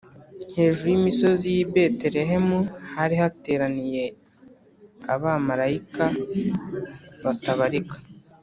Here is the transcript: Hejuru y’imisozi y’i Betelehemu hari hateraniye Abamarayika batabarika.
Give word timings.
Hejuru 0.55 0.87
y’imisozi 0.91 1.45
y’i 1.55 1.67
Betelehemu 1.73 2.59
hari 2.93 3.15
hateraniye 3.21 4.05
Abamarayika 5.13 6.05
batabarika. 7.23 7.97